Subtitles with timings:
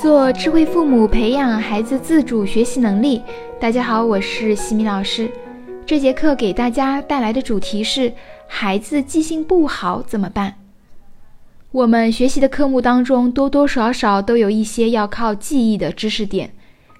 [0.00, 3.20] 做智慧父母，培养孩子自主学习能力。
[3.60, 5.30] 大家好，我是西米老师。
[5.84, 8.10] 这节课给大家带来的主题是：
[8.48, 10.54] 孩子记性不好怎么办？
[11.70, 16.50] 我们学习的科目当中，多多少少都有一些要靠记忆的知识点。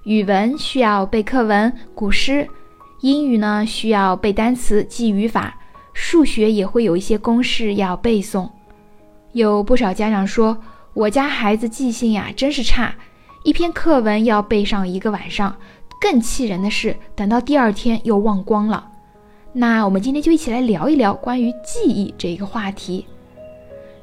[0.04, 2.44] 语文需要背课文、古诗；
[3.00, 5.54] 英语呢需要背单词、记语法；
[5.94, 8.50] 数学也会有一些公式要背诵。
[9.32, 10.58] 有不少家长说。
[10.92, 12.94] 我家孩子记性呀，真是差，
[13.44, 15.56] 一篇课文要背上一个晚上。
[16.00, 18.88] 更气人的是，等到第二天又忘光了。
[19.52, 23.06] 那我们今天就一起来聊一聊关于记忆这一个话题。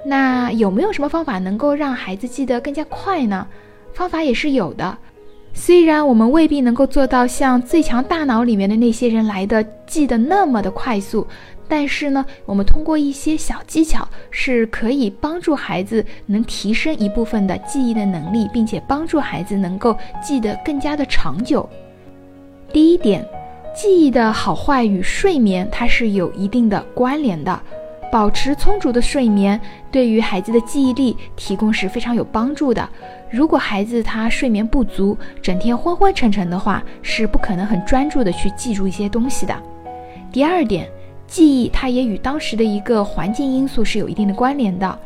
[0.05, 3.47] 那有没有什么方法能够让孩子记得更加快呢？
[3.93, 4.97] 方法也是有的，
[5.53, 11.25] 虽然我们未必能够做到像《最强大脑》里面的那些人来的记得那么的快速。
[11.69, 21.67] 但是呢，我们通过一些小技巧是可以帮助孩子能提升一部分的记忆的能力，并且帮助孩子能够记得更加的长久。
[22.71, 23.25] 第一点，
[23.75, 27.61] 记忆的好坏与睡眠它是有一定的关联的。
[28.09, 29.59] 保持充足的睡眠
[29.91, 32.89] 对于孩子的记忆力提供是非常有帮助的。
[33.29, 39.53] 如果孩子他睡眠不足，整天昏昏沉沉的话，是不可能很专注的去记住一些东西的。
[40.31, 40.89] 第二点。
[41.27, 44.97] 记忆，它也与当时的一个环境因素是有一定的关联的。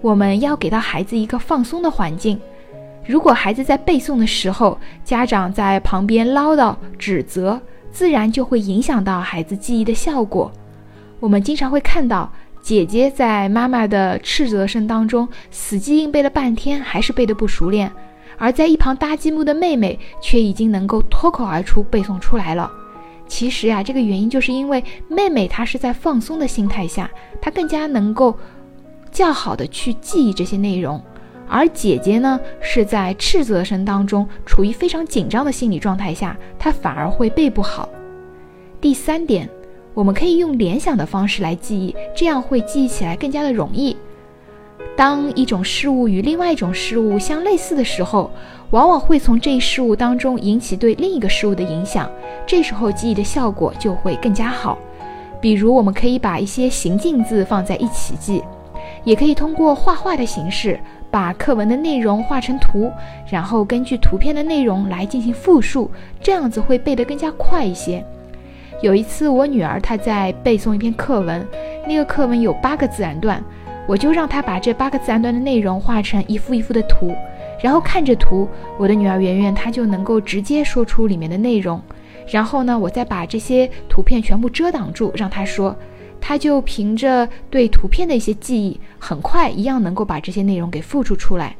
[0.00, 2.38] 我们要给到孩子一个放松的环境。
[3.06, 10.52] 如果孩子在背诵的时候，家长在旁边唠叨、指责，自然就会影响到孩子记忆的效果。
[11.18, 17.88] 我们经常会看到姐姐在妈妈的斥责声当中死记硬背了半天，还是背得不熟练；
[18.38, 22.70] 而在一旁搭积木的妹妹却已经能够脱口而出背诵出来了。
[23.32, 28.36] 其实呀，这个原因就是因为妹妹她是在放松的心态下，她更加能够
[29.10, 31.02] 较好的去记忆这些内容，
[31.48, 37.88] 而姐姐呢是在斥责声当中处于非常紧张的心理状态下，她反而会背不好。
[38.82, 39.48] 第三点，
[39.94, 43.96] 我们可以用联想的方式来记忆，这样会记忆起来更加的容易。
[44.96, 48.30] 当一种事物与另外一种事物相类似的时候，
[48.70, 52.10] 往往会从这一事物当中引起对另一个事物的影响，
[52.46, 54.78] 这时候记忆的效果就会更加好。
[55.40, 58.42] 比如，我们可以把一些形近字放在一起记，
[59.02, 60.78] 也可以通过画画的形式
[61.10, 62.90] 把课文的内容画成图，
[63.28, 65.90] 然后根据图片的内容来进行复述，
[66.22, 68.04] 这样子会背得更加快一些。
[68.80, 71.46] 有一次，我女儿她在背诵一篇课文，
[71.88, 73.42] 那个课文有八个自然段，
[73.86, 77.14] 我就让他把这八个自然段的内容画成一幅一幅的图。
[77.62, 78.48] 然后看着图，
[78.78, 81.80] 我的女儿圆圆她就能够直接说出里面的内容。
[82.28, 85.76] 然后呢，我再把这些图片全部遮挡住，让她说，
[86.20, 91.54] 她就凭着对图片的一些记忆，很快一样能够把这些内容给复述出来。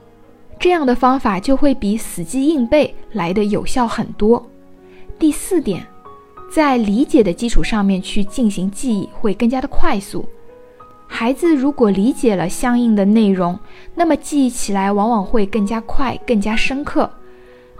[0.59, 4.45] 这样的方法就会比死记硬背来的有效很多。
[5.19, 5.85] 第四点，
[6.53, 10.29] 在理解的基础上面去进行记忆会更加的快速。
[11.15, 13.57] 孩子如果理解了相应的内容，
[13.95, 17.09] 那么记忆起来往往会更加快、更加深刻。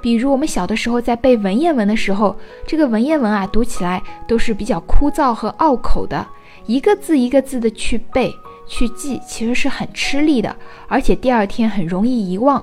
[0.03, 6.27] 比如我们小的时候在背文言文的时候，这个文言文啊读起来都是比较枯燥和拗口的，
[6.67, 8.31] 一个字一个字的去背
[8.69, 10.55] 去记，其实是很吃力的，
[10.87, 12.63] 而且第二天很容易遗忘。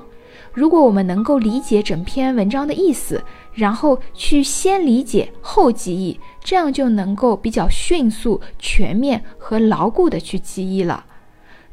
[0.53, 3.24] 如果我们能够理解整篇文章的意思，
[3.59, 11.06] 然后去先理解后记忆，这样就能够比较迅速、全面和牢固的去记忆了。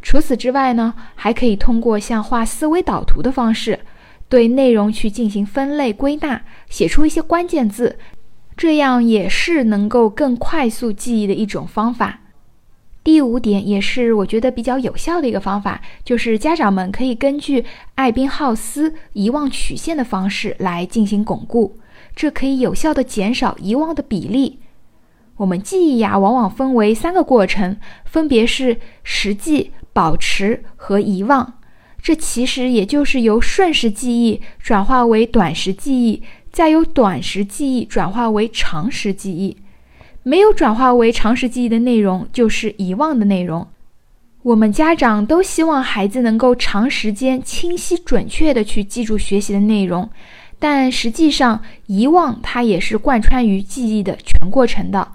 [0.02, 3.78] 除此之外呢，还可以通过像画思维导图的方式，
[4.28, 7.98] 对内容去进行分类归纳，写出一些关键字，
[8.56, 12.20] 这样也是能够更快速记忆的一种方法。
[13.06, 21.78] 第五点也是我觉得比较有效的一个方法，就是家长们可以根据艾宾浩斯遗忘曲线的方式来进行巩固，
[22.16, 24.58] 这可以有效的减少遗忘的比例。
[25.36, 31.60] 我们记忆呀，往往分为三个过程，分别是实际、保持和遗忘。
[32.02, 39.58] 这其实也就是由瞬时记忆转化为短时记忆，再由短时记忆转化为长时记忆。
[40.28, 43.64] 没有转化为常识记忆的内容，就是遗忘的内容。
[44.42, 50.10] 我们家长都希望孩子能够长时间、清晰、准确地去记住学习的内容，
[50.58, 55.12] 但实际上，遗忘它也是贯穿于记忆的全过程的。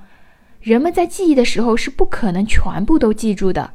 [0.62, 3.72] 人们在记忆的时候是不可能全部都记住的。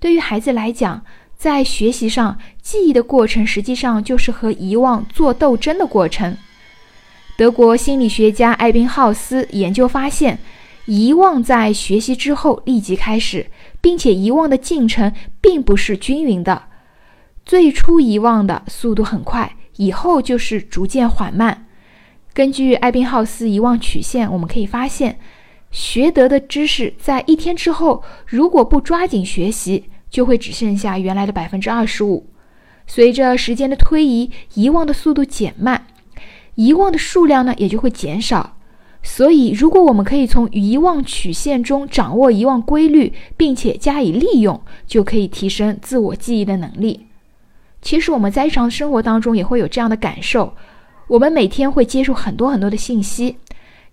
[0.00, 1.00] 对于孩子来讲，
[1.36, 6.36] 在学习上，记忆的过程实际上就是和遗忘做斗争的过程。
[7.36, 10.36] 德国心理学家艾宾浩斯研究发现。
[10.90, 13.46] 遗忘在学习之后立即开始，
[13.80, 16.64] 并且遗忘的进程并不是均匀的。
[17.46, 21.68] 最初遗忘的速度很快，以后就是逐渐缓慢。
[22.34, 25.20] 根据艾宾浩斯遗忘曲线，我们可以发现，
[25.70, 32.26] 学得的知识在一天之后，如果不抓紧学习，就会只剩下原来的百分之二十五。
[32.88, 35.86] 随着时间的推移，遗忘的速度减慢，
[36.56, 38.56] 遗忘的数量呢也就会减少。
[39.02, 47.06] 所以，如果我们可以从遗忘曲线中掌握遗忘规律，并且加以利用，就可以提升自我记忆的能力。
[47.80, 50.52] 其实我们在日常生活当中也会有这样的感受。
[51.08, 53.36] 我们每天会接触很多很多的信息，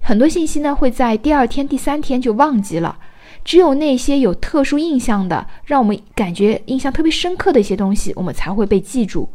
[0.02, 2.98] 很多信息呢会在第二天、第三天就忘记了。
[3.46, 9.30] 只有那些有特殊印象的，让我们感觉印象特别深刻的一些东西，我们才会被记住。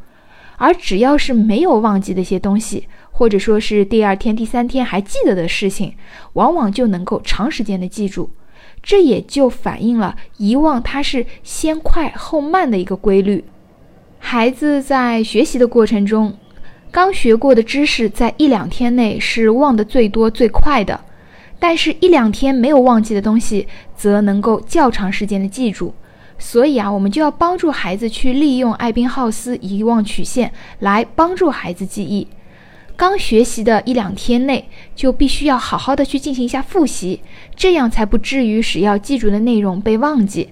[0.57, 5.95] 而只要是没有忘记的一些东西，或者说是第二天、第三天还记得的事情，
[6.35, 8.31] 往往就能够长时间的记住。
[8.83, 13.45] 这也就反映了遗忘它是先快后慢的一个规律。
[14.19, 16.35] 孩子在学习的过程中。
[16.91, 21.01] 刚学过的知识，在一两天内是忘得最多最快的，
[21.59, 23.67] 但是，一两天没有忘记的东西，
[23.97, 25.95] 则能够较长时间的记住。
[26.39, 32.27] 所以啊，我们就要帮助孩子去利用艾宾浩斯遗忘曲线来帮助孩子记忆。
[32.97, 37.21] 刚学习的一两天内，就必须要好好的去进行一下复习，
[37.57, 40.51] 这样才不至于使要记住的内容被忘记。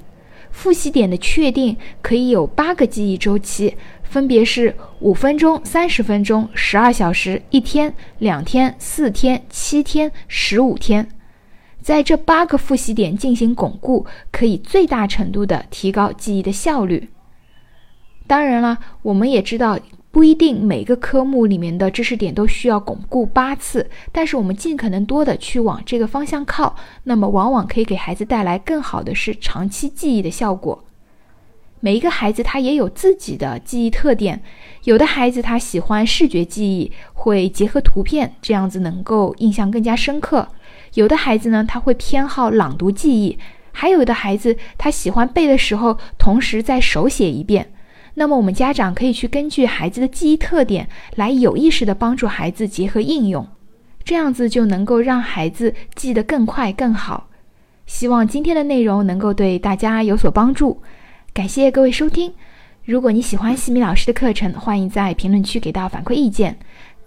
[0.51, 3.77] 复习点的确定可以有八个记忆周期。
[4.03, 11.07] 分别是五分钟、三十分钟、十二小时、一天、两天、四天、七天、十五天，
[11.83, 17.09] 在这八个复习点进行巩固，可以最大程度的提高记忆的效率。
[18.27, 19.79] 当然了，我们也知道
[20.13, 30.85] 不一定每个科目里面的知识点都需要巩固八次，但是我们尽可能多的去往这个方向靠，那么往往可以给孩子带来更好的是长期记忆的效果。
[31.83, 34.43] 每一个孩子他也有自己的记忆特点，
[34.85, 40.47] 有的孩子他喜欢视觉记忆，会结合图片，这样子能够印象更加深刻；
[40.95, 43.39] 有的孩子呢，他会偏好朗读记忆，
[43.73, 47.73] 还有的孩子他喜欢背的时候同时再手写一遍。
[48.15, 53.47] 那么我们家长可以去根据孩子的记忆特点来有意识的帮助孩子结合应用，
[54.03, 57.29] 这样子就能够让孩子记得更快更好。
[57.87, 60.83] 希望今天的内容能够对大家有所帮助。
[61.33, 62.35] 感谢各位收听。
[62.85, 66.59] 如果你喜欢西米老师的课程，欢迎在评论区给到反馈意见。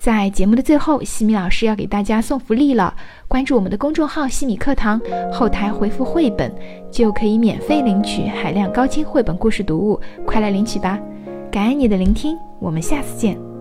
[0.04, 2.94] 在节目的最后，西米老师要给大家送福利了。
[3.26, 5.00] 关注我们的公众号“西米课堂”，
[5.32, 6.54] 后台回复“绘本”，
[6.92, 11.00] 就可以免费领取海量高清绘本故事读物，快来领取吧！
[11.50, 13.53] 感恩你的聆听，我们下次见。